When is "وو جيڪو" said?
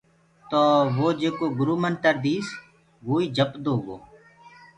0.95-1.45